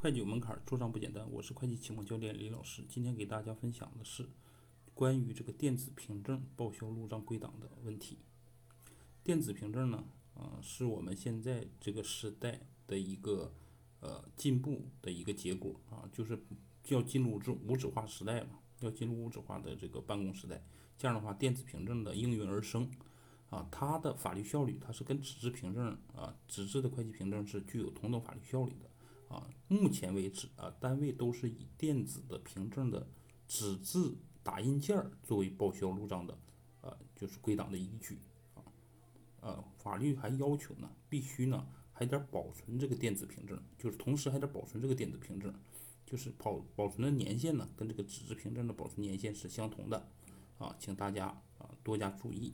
[0.00, 1.30] 会计有门槛，做账不简单。
[1.30, 4.26] 我是会计启蒙教练李老师，今天给大家分享的是
[4.94, 8.16] 关于这个电子凭证报销入账归档的问题。
[9.22, 10.02] 电子凭证呢，
[10.32, 13.52] 呃，是我们现在这个时代的一个
[14.00, 16.42] 呃进步的一个结果啊，就是
[16.88, 20.64] 要进入这无纸化时代嘛，要进入无纸化的这个办公时代。
[20.96, 22.90] 这样的话，电子凭证的应运而生
[23.50, 28.88] 啊，它的法律效率它是跟纸质凭证啊，纸质的会计凭证是具有同等法律效力的。
[29.30, 33.06] 啊，目前为止啊，单位都是以电子的凭证的
[33.46, 36.36] 纸质打印件儿作为报销入账的，
[36.80, 38.18] 呃，就是归档的依据
[38.54, 38.60] 啊。
[39.40, 45.54] 呃，法律还要求呢，必须呢还得保存这个电子凭证，就是同时还得保存这个电子凭证，
[46.04, 50.08] 就是保保存的年限呢跟这个纸质凭证的保存年限是相同的
[50.58, 52.52] 啊，请大家啊多加注意。